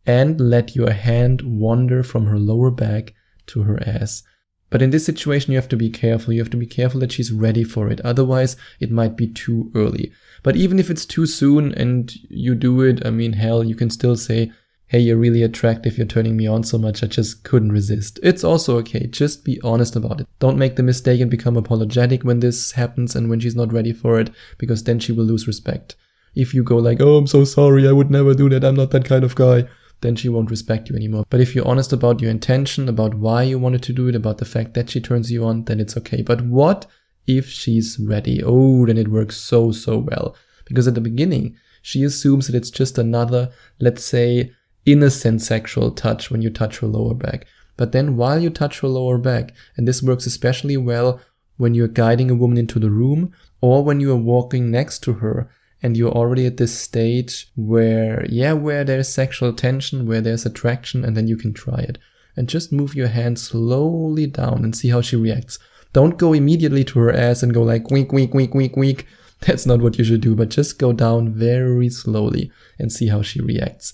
And 0.07 0.41
let 0.41 0.75
your 0.75 0.91
hand 0.91 1.43
wander 1.43 2.01
from 2.01 2.25
her 2.25 2.39
lower 2.39 2.71
back 2.71 3.13
to 3.51 3.63
her 3.63 3.81
ass. 3.85 4.23
But 4.71 4.81
in 4.81 4.89
this 4.89 5.05
situation, 5.05 5.51
you 5.51 5.57
have 5.57 5.69
to 5.69 5.77
be 5.77 5.89
careful. 5.89 6.33
You 6.33 6.39
have 6.39 6.49
to 6.51 6.57
be 6.57 6.65
careful 6.65 7.01
that 7.01 7.11
she's 7.11 7.31
ready 7.31 7.63
for 7.63 7.89
it. 7.89 7.99
Otherwise, 8.01 8.55
it 8.79 8.89
might 8.89 9.17
be 9.17 9.27
too 9.27 9.69
early. 9.75 10.13
But 10.43 10.55
even 10.55 10.79
if 10.79 10.89
it's 10.89 11.05
too 11.05 11.25
soon 11.25 11.73
and 11.73 12.11
you 12.29 12.55
do 12.55 12.81
it, 12.81 13.05
I 13.05 13.09
mean, 13.09 13.33
hell, 13.33 13.63
you 13.63 13.75
can 13.75 13.89
still 13.89 14.15
say, 14.15 14.51
Hey, 14.87 14.99
you're 14.99 15.17
really 15.17 15.41
attractive. 15.41 15.97
You're 15.97 16.07
turning 16.07 16.35
me 16.35 16.47
on 16.47 16.63
so 16.63 16.77
much. 16.77 17.01
I 17.01 17.07
just 17.07 17.45
couldn't 17.45 17.71
resist. 17.71 18.19
It's 18.23 18.43
also 18.43 18.77
okay. 18.79 19.07
Just 19.07 19.45
be 19.45 19.59
honest 19.61 19.95
about 19.95 20.19
it. 20.19 20.27
Don't 20.39 20.57
make 20.57 20.75
the 20.75 20.83
mistake 20.83 21.21
and 21.21 21.31
become 21.31 21.55
apologetic 21.55 22.23
when 22.23 22.41
this 22.41 22.73
happens 22.73 23.15
and 23.15 23.29
when 23.29 23.39
she's 23.39 23.55
not 23.55 23.71
ready 23.71 23.93
for 23.93 24.19
it, 24.19 24.31
because 24.57 24.83
then 24.83 24.99
she 24.99 25.13
will 25.13 25.23
lose 25.23 25.47
respect. 25.47 25.95
If 26.35 26.53
you 26.53 26.63
go 26.63 26.77
like, 26.77 26.99
Oh, 27.01 27.17
I'm 27.17 27.27
so 27.27 27.43
sorry. 27.43 27.87
I 27.87 27.93
would 27.93 28.11
never 28.11 28.33
do 28.33 28.49
that. 28.49 28.65
I'm 28.65 28.75
not 28.75 28.91
that 28.91 29.05
kind 29.05 29.25
of 29.25 29.35
guy 29.35 29.67
then 30.01 30.15
she 30.15 30.29
won't 30.29 30.51
respect 30.51 30.89
you 30.89 30.95
anymore. 30.95 31.25
But 31.29 31.41
if 31.41 31.55
you're 31.55 31.67
honest 31.67 31.93
about 31.93 32.21
your 32.21 32.31
intention, 32.31 32.89
about 32.89 33.13
why 33.13 33.43
you 33.43 33.57
wanted 33.57 33.83
to 33.83 33.93
do 33.93 34.07
it, 34.07 34.15
about 34.15 34.39
the 34.39 34.45
fact 34.45 34.73
that 34.73 34.89
she 34.89 34.99
turns 34.99 35.31
you 35.31 35.45
on, 35.45 35.65
then 35.65 35.79
it's 35.79 35.95
okay. 35.97 36.21
But 36.21 36.41
what 36.41 36.87
if 37.27 37.49
she's 37.49 37.99
ready? 37.99 38.41
Oh, 38.43 38.85
then 38.85 38.97
it 38.97 39.07
works 39.07 39.37
so, 39.37 39.71
so 39.71 39.97
well. 39.97 40.35
Because 40.65 40.87
at 40.87 40.95
the 40.95 41.01
beginning, 41.01 41.55
she 41.81 42.03
assumes 42.03 42.47
that 42.47 42.55
it's 42.55 42.71
just 42.71 42.97
another, 42.97 43.51
let's 43.79 44.03
say, 44.03 44.51
innocent 44.85 45.41
sexual 45.41 45.91
touch 45.91 46.31
when 46.31 46.41
you 46.41 46.49
touch 46.49 46.79
her 46.79 46.87
lower 46.87 47.13
back. 47.13 47.45
But 47.77 47.91
then 47.91 48.17
while 48.17 48.39
you 48.39 48.49
touch 48.49 48.79
her 48.81 48.87
lower 48.87 49.17
back, 49.17 49.53
and 49.77 49.87
this 49.87 50.03
works 50.03 50.25
especially 50.25 50.77
well 50.77 51.21
when 51.57 51.75
you're 51.75 51.87
guiding 51.87 52.31
a 52.31 52.35
woman 52.35 52.57
into 52.57 52.79
the 52.79 52.89
room 52.89 53.31
or 53.61 53.83
when 53.83 53.99
you 53.99 54.11
are 54.11 54.17
walking 54.17 54.71
next 54.71 54.99
to 54.99 55.13
her 55.13 55.49
and 55.81 55.97
you're 55.97 56.11
already 56.11 56.45
at 56.45 56.57
this 56.57 56.77
stage 56.77 57.51
where, 57.55 58.25
yeah, 58.29 58.53
where 58.53 58.83
there's 58.83 59.09
sexual 59.09 59.53
tension, 59.53 60.05
where 60.05 60.21
there's 60.21 60.45
attraction, 60.45 61.03
and 61.03 61.17
then 61.17 61.27
you 61.27 61.35
can 61.35 61.53
try 61.53 61.79
it. 61.79 61.97
And 62.37 62.47
just 62.47 62.71
move 62.71 62.95
your 62.95 63.09
hand 63.09 63.39
slowly 63.39 64.27
down 64.27 64.63
and 64.63 64.75
see 64.75 64.89
how 64.89 65.01
she 65.01 65.15
reacts. 65.15 65.59
Don't 65.91 66.17
go 66.17 66.33
immediately 66.33 66.83
to 66.85 66.99
her 66.99 67.11
ass 67.11 67.43
and 67.43 67.53
go 67.53 67.63
like, 67.63 67.91
wink, 67.91 68.13
wink, 68.13 68.33
wink, 68.33 68.53
wink, 68.53 68.77
wink. 68.77 69.05
That's 69.41 69.65
not 69.65 69.81
what 69.81 69.97
you 69.97 70.03
should 70.03 70.21
do, 70.21 70.35
but 70.35 70.49
just 70.49 70.79
go 70.79 70.93
down 70.93 71.33
very 71.33 71.89
slowly 71.89 72.51
and 72.79 72.91
see 72.91 73.07
how 73.07 73.21
she 73.21 73.41
reacts. 73.41 73.93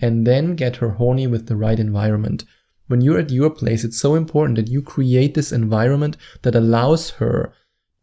And 0.00 0.26
then 0.26 0.56
get 0.56 0.76
her 0.76 0.90
horny 0.90 1.26
with 1.26 1.46
the 1.46 1.56
right 1.56 1.78
environment. 1.78 2.44
When 2.88 3.00
you're 3.00 3.18
at 3.18 3.30
your 3.30 3.50
place, 3.50 3.84
it's 3.84 3.98
so 3.98 4.14
important 4.14 4.56
that 4.56 4.68
you 4.68 4.82
create 4.82 5.34
this 5.34 5.52
environment 5.52 6.16
that 6.42 6.54
allows 6.54 7.10
her 7.10 7.52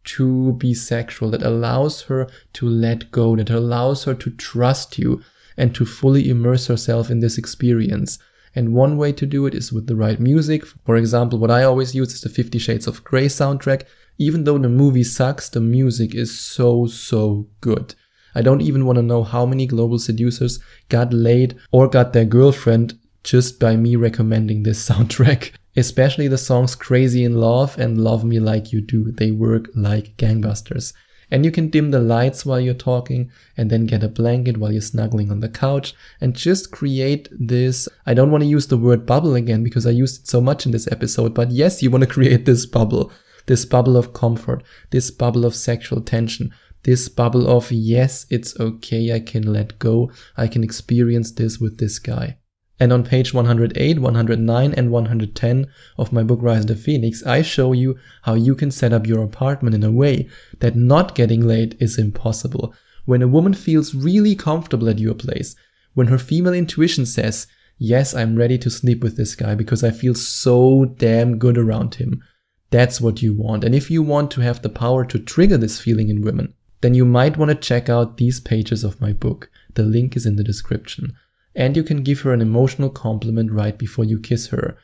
to 0.05 0.53
be 0.53 0.73
sexual, 0.73 1.29
that 1.31 1.43
allows 1.43 2.03
her 2.03 2.27
to 2.53 2.67
let 2.67 3.11
go, 3.11 3.35
that 3.35 3.49
allows 3.49 4.05
her 4.05 4.13
to 4.13 4.29
trust 4.31 4.97
you 4.97 5.21
and 5.57 5.73
to 5.75 5.85
fully 5.85 6.29
immerse 6.29 6.67
herself 6.67 7.09
in 7.09 7.19
this 7.19 7.37
experience. 7.37 8.19
And 8.53 8.73
one 8.73 8.97
way 8.97 9.11
to 9.13 9.25
do 9.25 9.45
it 9.45 9.53
is 9.53 9.73
with 9.73 9.87
the 9.87 9.95
right 9.95 10.19
music. 10.19 10.65
For 10.85 10.95
example, 10.95 11.39
what 11.39 11.51
I 11.51 11.63
always 11.63 11.93
use 11.93 12.13
is 12.13 12.21
the 12.21 12.29
Fifty 12.29 12.57
Shades 12.57 12.87
of 12.87 13.03
Grey 13.03 13.27
soundtrack. 13.27 13.83
Even 14.17 14.45
though 14.45 14.57
the 14.57 14.69
movie 14.69 15.03
sucks, 15.03 15.49
the 15.49 15.59
music 15.59 16.15
is 16.15 16.39
so, 16.39 16.85
so 16.87 17.47
good. 17.59 17.95
I 18.33 18.41
don't 18.41 18.61
even 18.61 18.85
want 18.85 18.97
to 18.97 19.01
know 19.01 19.23
how 19.23 19.45
many 19.45 19.65
global 19.65 19.99
seducers 19.99 20.59
got 20.87 21.13
laid 21.13 21.57
or 21.71 21.87
got 21.87 22.13
their 22.13 22.25
girlfriend 22.25 22.97
just 23.25 23.59
by 23.59 23.75
me 23.75 23.95
recommending 23.95 24.63
this 24.63 24.87
soundtrack. 24.89 25.51
Especially 25.75 26.29
the 26.29 26.37
songs 26.37 26.73
Crazy 26.75 27.25
in 27.25 27.35
Love 27.35 27.77
and 27.77 27.97
Love 27.97 28.23
Me 28.23 28.39
Like 28.39 28.71
You 28.71 28.79
Do. 28.79 29.11
They 29.11 29.31
work 29.31 29.69
like 29.75 30.15
gangbusters. 30.15 30.93
And 31.31 31.43
you 31.43 31.51
can 31.51 31.69
dim 31.69 31.91
the 31.91 31.99
lights 31.99 32.45
while 32.45 32.59
you're 32.59 32.75
talking 32.75 33.31
and 33.57 33.69
then 33.69 33.87
get 33.87 34.03
a 34.03 34.07
blanket 34.07 34.57
while 34.57 34.71
you're 34.71 34.81
snuggling 34.81 35.31
on 35.31 35.39
the 35.39 35.49
couch 35.49 35.95
and 36.21 36.35
just 36.35 36.71
create 36.71 37.27
this. 37.31 37.89
I 38.05 38.13
don't 38.13 38.31
want 38.31 38.43
to 38.43 38.49
use 38.49 38.67
the 38.67 38.77
word 38.77 39.05
bubble 39.05 39.33
again 39.33 39.63
because 39.63 39.87
I 39.87 39.89
used 39.89 40.21
it 40.21 40.27
so 40.27 40.39
much 40.39 40.65
in 40.65 40.71
this 40.71 40.87
episode, 40.91 41.33
but 41.33 41.51
yes, 41.51 41.81
you 41.81 41.89
want 41.89 42.03
to 42.03 42.09
create 42.17 42.45
this 42.45 42.67
bubble, 42.67 43.11
this 43.47 43.65
bubble 43.65 43.97
of 43.97 44.13
comfort, 44.13 44.63
this 44.91 45.09
bubble 45.09 45.45
of 45.45 45.55
sexual 45.55 45.99
tension, 45.99 46.53
this 46.83 47.09
bubble 47.09 47.49
of 47.49 47.71
yes, 47.71 48.27
it's 48.29 48.57
okay, 48.59 49.11
I 49.11 49.19
can 49.19 49.51
let 49.51 49.79
go, 49.79 50.11
I 50.37 50.47
can 50.47 50.63
experience 50.63 51.31
this 51.31 51.57
with 51.59 51.79
this 51.79 51.97
guy. 51.97 52.37
And 52.79 52.91
on 52.91 53.03
page 53.03 53.33
108, 53.33 53.99
109, 53.99 54.73
and 54.73 54.91
110 54.91 55.67
of 55.97 56.11
my 56.11 56.23
book 56.23 56.39
Rise 56.41 56.61
of 56.61 56.67
the 56.67 56.75
Phoenix, 56.75 57.25
I 57.25 57.41
show 57.41 57.71
you 57.71 57.97
how 58.23 58.33
you 58.33 58.53
can 58.53 58.69
set 58.69 58.91
up 58.91 59.07
your 59.07 59.23
apartment 59.23 59.75
in 59.75 59.83
a 59.83 59.91
way 59.91 60.27
that 60.59 60.75
not 60.75 61.15
getting 61.15 61.47
laid 61.47 61.77
is 61.79 61.97
impossible. 61.97 62.73
When 63.05 63.21
a 63.21 63.27
woman 63.27 63.53
feels 63.53 63.95
really 63.95 64.35
comfortable 64.35 64.89
at 64.89 64.99
your 64.99 65.13
place, 65.13 65.55
when 65.93 66.07
her 66.07 66.17
female 66.17 66.53
intuition 66.53 67.05
says, 67.05 67.47
Yes, 67.77 68.13
I'm 68.13 68.37
ready 68.37 68.57
to 68.59 68.69
sleep 68.69 69.03
with 69.03 69.17
this 69.17 69.35
guy 69.35 69.53
because 69.53 69.83
I 69.83 69.91
feel 69.91 70.15
so 70.15 70.85
damn 70.85 71.37
good 71.37 71.57
around 71.57 71.95
him. 71.95 72.23
That's 72.71 73.01
what 73.01 73.21
you 73.21 73.33
want. 73.33 73.65
And 73.65 73.75
if 73.75 73.91
you 73.91 74.01
want 74.01 74.31
to 74.31 74.41
have 74.41 74.61
the 74.61 74.69
power 74.69 75.05
to 75.05 75.19
trigger 75.19 75.57
this 75.57 75.79
feeling 75.79 76.07
in 76.07 76.21
women, 76.21 76.53
then 76.79 76.93
you 76.93 77.03
might 77.03 77.35
want 77.35 77.49
to 77.49 77.55
check 77.55 77.89
out 77.89 78.17
these 78.17 78.39
pages 78.39 78.83
of 78.85 79.01
my 79.01 79.11
book. 79.11 79.49
The 79.73 79.83
link 79.83 80.15
is 80.15 80.25
in 80.25 80.37
the 80.37 80.43
description 80.43 81.15
and 81.55 81.75
you 81.75 81.83
can 81.83 82.03
give 82.03 82.21
her 82.21 82.33
an 82.33 82.41
emotional 82.41 82.89
compliment 82.89 83.51
right 83.51 83.77
before 83.77 84.05
you 84.05 84.19
kiss 84.19 84.47
her. 84.47 84.77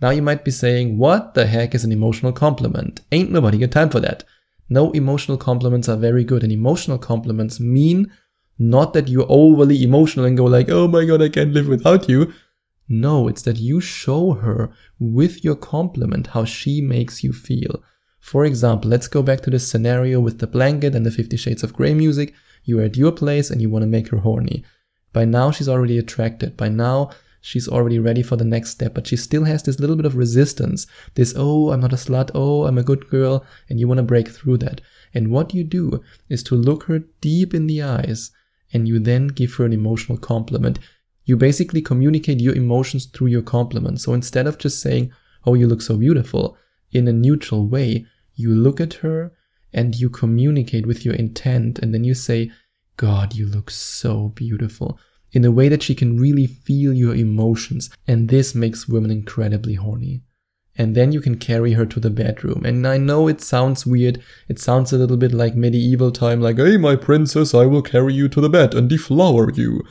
Now 0.00 0.10
you 0.10 0.22
might 0.22 0.44
be 0.44 0.50
saying, 0.50 0.98
what 0.98 1.34
the 1.34 1.46
heck 1.46 1.74
is 1.74 1.84
an 1.84 1.92
emotional 1.92 2.32
compliment? 2.32 3.00
Ain't 3.12 3.30
nobody 3.30 3.58
got 3.58 3.70
time 3.70 3.90
for 3.90 4.00
that. 4.00 4.24
No, 4.68 4.90
emotional 4.90 5.38
compliments 5.38 5.88
are 5.88 5.96
very 5.96 6.24
good, 6.24 6.42
and 6.42 6.52
emotional 6.52 6.98
compliments 6.98 7.60
mean 7.60 8.12
not 8.58 8.92
that 8.94 9.08
you're 9.08 9.26
overly 9.28 9.82
emotional 9.82 10.24
and 10.24 10.36
go 10.36 10.44
like, 10.44 10.68
oh 10.68 10.88
my 10.88 11.04
god, 11.04 11.22
I 11.22 11.28
can't 11.28 11.52
live 11.52 11.68
without 11.68 12.08
you. 12.08 12.32
No, 12.88 13.28
it's 13.28 13.42
that 13.42 13.58
you 13.58 13.80
show 13.80 14.32
her 14.32 14.70
with 14.98 15.44
your 15.44 15.56
compliment 15.56 16.28
how 16.28 16.44
she 16.44 16.80
makes 16.80 17.22
you 17.22 17.32
feel. 17.32 17.82
For 18.20 18.44
example, 18.44 18.90
let's 18.90 19.08
go 19.08 19.22
back 19.22 19.40
to 19.42 19.50
this 19.50 19.68
scenario 19.68 20.20
with 20.20 20.38
the 20.38 20.46
blanket 20.46 20.94
and 20.94 21.06
the 21.06 21.10
Fifty 21.10 21.36
Shades 21.36 21.62
of 21.62 21.72
Grey 21.72 21.94
music. 21.94 22.34
You're 22.64 22.82
at 22.82 22.96
your 22.96 23.12
place 23.12 23.50
and 23.50 23.60
you 23.60 23.70
want 23.70 23.82
to 23.82 23.88
make 23.88 24.08
her 24.08 24.18
horny. 24.18 24.64
By 25.16 25.24
now, 25.24 25.50
she's 25.50 25.66
already 25.66 25.96
attracted. 25.96 26.58
By 26.58 26.68
now, 26.68 27.08
she's 27.40 27.68
already 27.68 27.98
ready 27.98 28.22
for 28.22 28.36
the 28.36 28.44
next 28.44 28.72
step, 28.72 28.92
but 28.92 29.06
she 29.06 29.16
still 29.16 29.44
has 29.44 29.62
this 29.62 29.80
little 29.80 29.96
bit 29.96 30.04
of 30.04 30.14
resistance. 30.14 30.86
This, 31.14 31.32
oh, 31.34 31.70
I'm 31.70 31.80
not 31.80 31.94
a 31.94 31.96
slut, 31.96 32.30
oh, 32.34 32.66
I'm 32.66 32.76
a 32.76 32.82
good 32.82 33.08
girl, 33.08 33.42
and 33.70 33.80
you 33.80 33.88
want 33.88 33.96
to 33.96 34.02
break 34.02 34.28
through 34.28 34.58
that. 34.58 34.82
And 35.14 35.30
what 35.30 35.54
you 35.54 35.64
do 35.64 36.02
is 36.28 36.42
to 36.42 36.54
look 36.54 36.82
her 36.82 36.98
deep 37.22 37.54
in 37.54 37.66
the 37.66 37.80
eyes 37.82 38.30
and 38.74 38.86
you 38.86 38.98
then 38.98 39.28
give 39.28 39.54
her 39.54 39.64
an 39.64 39.72
emotional 39.72 40.18
compliment. 40.18 40.78
You 41.24 41.38
basically 41.38 41.80
communicate 41.80 42.42
your 42.42 42.54
emotions 42.54 43.06
through 43.06 43.28
your 43.28 43.40
compliment. 43.40 44.02
So 44.02 44.12
instead 44.12 44.46
of 44.46 44.58
just 44.58 44.82
saying, 44.82 45.12
oh, 45.46 45.54
you 45.54 45.66
look 45.66 45.80
so 45.80 45.96
beautiful, 45.96 46.58
in 46.92 47.08
a 47.08 47.12
neutral 47.14 47.66
way, 47.66 48.04
you 48.34 48.54
look 48.54 48.82
at 48.82 49.00
her 49.00 49.32
and 49.72 49.94
you 49.94 50.10
communicate 50.10 50.84
with 50.84 51.06
your 51.06 51.14
intent 51.14 51.78
and 51.78 51.94
then 51.94 52.04
you 52.04 52.12
say, 52.12 52.50
God, 52.96 53.34
you 53.34 53.46
look 53.46 53.70
so 53.70 54.28
beautiful 54.28 54.98
in 55.32 55.44
a 55.44 55.50
way 55.50 55.68
that 55.68 55.82
she 55.82 55.94
can 55.94 56.18
really 56.18 56.46
feel 56.46 56.92
your 56.92 57.14
emotions. 57.14 57.90
And 58.06 58.28
this 58.28 58.54
makes 58.54 58.88
women 58.88 59.10
incredibly 59.10 59.74
horny. 59.74 60.22
And 60.78 60.94
then 60.94 61.12
you 61.12 61.20
can 61.20 61.38
carry 61.38 61.72
her 61.72 61.86
to 61.86 62.00
the 62.00 62.10
bedroom. 62.10 62.64
And 62.64 62.86
I 62.86 62.98
know 62.98 63.28
it 63.28 63.40
sounds 63.40 63.86
weird. 63.86 64.22
It 64.48 64.58
sounds 64.58 64.92
a 64.92 64.98
little 64.98 65.16
bit 65.16 65.32
like 65.32 65.54
medieval 65.54 66.10
time, 66.10 66.40
like, 66.40 66.58
hey, 66.58 66.76
my 66.76 66.96
princess, 66.96 67.54
I 67.54 67.66
will 67.66 67.82
carry 67.82 68.12
you 68.14 68.28
to 68.28 68.40
the 68.40 68.50
bed 68.50 68.74
and 68.74 68.88
deflower 68.88 69.50
you. 69.50 69.82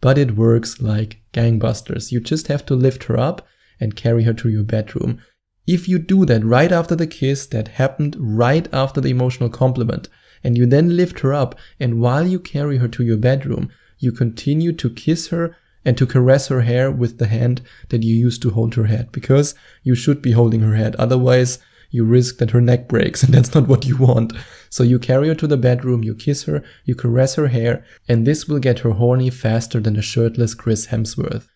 But 0.00 0.18
it 0.18 0.36
works 0.36 0.80
like 0.80 1.22
gangbusters. 1.32 2.12
You 2.12 2.20
just 2.20 2.48
have 2.48 2.66
to 2.66 2.74
lift 2.74 3.04
her 3.04 3.18
up 3.18 3.46
and 3.80 3.96
carry 3.96 4.24
her 4.24 4.34
to 4.34 4.48
your 4.48 4.62
bedroom. 4.62 5.20
If 5.66 5.88
you 5.88 5.98
do 5.98 6.24
that 6.26 6.44
right 6.44 6.70
after 6.70 6.94
the 6.94 7.06
kiss 7.06 7.46
that 7.46 7.68
happened 7.68 8.14
right 8.18 8.68
after 8.72 9.00
the 9.00 9.10
emotional 9.10 9.48
compliment, 9.48 10.08
and 10.42 10.56
you 10.56 10.66
then 10.66 10.96
lift 10.96 11.20
her 11.20 11.32
up, 11.32 11.58
and 11.78 12.00
while 12.00 12.26
you 12.26 12.38
carry 12.38 12.78
her 12.78 12.88
to 12.88 13.04
your 13.04 13.16
bedroom, 13.16 13.70
you 13.98 14.12
continue 14.12 14.72
to 14.72 14.90
kiss 14.90 15.28
her 15.28 15.56
and 15.84 15.96
to 15.96 16.06
caress 16.06 16.48
her 16.48 16.62
hair 16.62 16.90
with 16.90 17.18
the 17.18 17.28
hand 17.28 17.62
that 17.90 18.02
you 18.02 18.14
used 18.14 18.42
to 18.42 18.50
hold 18.50 18.74
her 18.74 18.84
head, 18.84 19.12
because 19.12 19.54
you 19.82 19.94
should 19.94 20.20
be 20.20 20.32
holding 20.32 20.60
her 20.60 20.74
head, 20.74 20.96
otherwise 20.96 21.58
you 21.90 22.04
risk 22.04 22.38
that 22.38 22.50
her 22.50 22.60
neck 22.60 22.88
breaks, 22.88 23.22
and 23.24 23.32
that's 23.32 23.54
not 23.54 23.68
what 23.68 23.86
you 23.86 23.96
want. 23.96 24.32
So 24.68 24.82
you 24.82 24.98
carry 24.98 25.28
her 25.28 25.34
to 25.36 25.46
the 25.46 25.56
bedroom, 25.56 26.02
you 26.02 26.14
kiss 26.14 26.44
her, 26.44 26.62
you 26.84 26.94
caress 26.94 27.36
her 27.36 27.48
hair, 27.48 27.84
and 28.08 28.26
this 28.26 28.46
will 28.46 28.58
get 28.58 28.80
her 28.80 28.90
horny 28.90 29.30
faster 29.30 29.80
than 29.80 29.96
a 29.96 30.02
shirtless 30.02 30.54
Chris 30.54 30.88
Hemsworth. 30.88 31.48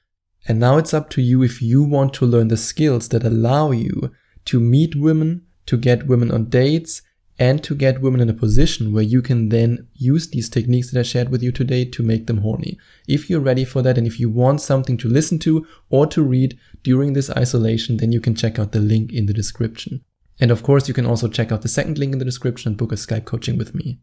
And 0.49 0.59
now 0.59 0.79
it's 0.79 0.95
up 0.95 1.11
to 1.11 1.23
you 1.23 1.43
if 1.43 1.61
you 1.61 1.83
want 1.83 2.15
to 2.15 2.27
learn 2.27 2.49
the 2.49 2.57
skills 2.57 3.09
that 3.11 3.25
allow 3.25 3.73
you 3.73 4.13
to 4.47 4.59
meet 4.59 4.97
women, 4.97 5.47
to 5.67 5.77
get 5.77 6.07
women 6.07 6.31
on 6.31 6.47
dates, 6.47 7.03
and 7.40 7.64
to 7.64 7.75
get 7.75 8.02
women 8.02 8.20
in 8.20 8.28
a 8.28 8.35
position 8.35 8.92
where 8.92 9.02
you 9.02 9.23
can 9.23 9.49
then 9.49 9.88
use 9.94 10.28
these 10.28 10.50
techniques 10.50 10.90
that 10.90 11.00
I 11.00 11.02
shared 11.02 11.30
with 11.30 11.42
you 11.42 11.50
today 11.50 11.87
to 11.87 12.02
make 12.02 12.26
them 12.26 12.42
horny. 12.42 12.78
If 13.09 13.30
you're 13.30 13.40
ready 13.40 13.64
for 13.64 13.80
that 13.80 13.97
and 13.97 14.06
if 14.06 14.20
you 14.20 14.28
want 14.28 14.61
something 14.61 14.99
to 14.99 15.09
listen 15.09 15.38
to 15.40 15.66
or 15.88 16.06
to 16.09 16.23
read 16.23 16.59
during 16.82 17.14
this 17.14 17.30
isolation, 17.30 17.97
then 17.97 18.12
you 18.12 18.20
can 18.20 18.35
check 18.35 18.59
out 18.59 18.73
the 18.73 18.78
link 18.78 19.11
in 19.11 19.25
the 19.25 19.32
description. 19.32 20.04
And 20.38 20.50
of 20.50 20.62
course, 20.62 20.87
you 20.87 20.92
can 20.92 21.06
also 21.06 21.28
check 21.28 21.50
out 21.50 21.62
the 21.62 21.68
second 21.68 21.97
link 21.97 22.12
in 22.12 22.18
the 22.18 22.26
description 22.26 22.68
and 22.68 22.76
book 22.76 22.92
a 22.92 22.97
Skype 22.97 23.25
coaching 23.25 23.56
with 23.56 23.75
me. 23.75 24.00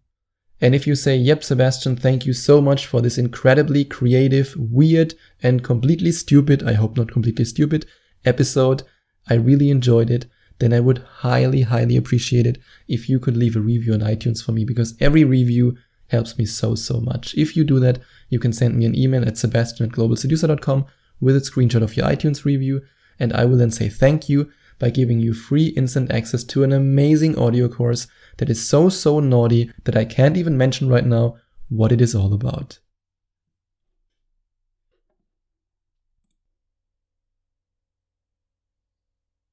And 0.59 0.73
if 0.73 0.87
you 0.87 0.95
say, 0.95 1.15
Yep, 1.15 1.43
Sebastian, 1.43 1.95
thank 1.95 2.25
you 2.25 2.33
so 2.33 2.59
much 2.59 2.87
for 2.87 3.01
this 3.01 3.19
incredibly 3.19 3.85
creative, 3.85 4.55
weird, 4.57 5.13
and 5.43 5.63
completely 5.63 6.11
stupid, 6.11 6.67
I 6.67 6.73
hope 6.73 6.97
not 6.97 7.11
completely 7.11 7.45
stupid, 7.45 7.85
episode, 8.25 8.81
I 9.29 9.35
really 9.35 9.69
enjoyed 9.69 10.09
it 10.09 10.25
then 10.59 10.73
I 10.73 10.79
would 10.79 10.99
highly, 10.99 11.61
highly 11.61 11.97
appreciate 11.97 12.45
it 12.45 12.59
if 12.87 13.09
you 13.09 13.19
could 13.19 13.37
leave 13.37 13.55
a 13.55 13.61
review 13.61 13.93
on 13.93 13.99
iTunes 13.99 14.43
for 14.43 14.51
me 14.51 14.65
because 14.65 14.95
every 14.99 15.23
review 15.23 15.77
helps 16.07 16.37
me 16.37 16.45
so, 16.45 16.75
so 16.75 16.99
much. 16.99 17.35
If 17.35 17.55
you 17.55 17.63
do 17.63 17.79
that, 17.79 17.99
you 18.29 18.39
can 18.39 18.53
send 18.53 18.75
me 18.75 18.85
an 18.85 18.97
email 18.97 19.27
at 19.27 19.37
sebastian 19.37 19.87
at 19.87 19.95
globalseducer.com 19.95 20.85
with 21.19 21.35
a 21.35 21.39
screenshot 21.39 21.81
of 21.81 21.97
your 21.97 22.07
iTunes 22.07 22.45
review, 22.45 22.81
and 23.19 23.33
I 23.33 23.45
will 23.45 23.57
then 23.57 23.71
say 23.71 23.89
thank 23.89 24.29
you 24.29 24.51
by 24.79 24.89
giving 24.89 25.19
you 25.19 25.33
free 25.33 25.67
instant 25.69 26.11
access 26.11 26.43
to 26.45 26.63
an 26.63 26.71
amazing 26.71 27.37
audio 27.37 27.67
course 27.67 28.07
that 28.37 28.49
is 28.49 28.67
so, 28.67 28.89
so 28.89 29.19
naughty 29.19 29.71
that 29.85 29.97
I 29.97 30.05
can't 30.05 30.37
even 30.37 30.57
mention 30.57 30.87
right 30.87 31.05
now 31.05 31.37
what 31.69 31.91
it 31.91 32.01
is 32.01 32.13
all 32.13 32.33
about. 32.33 32.79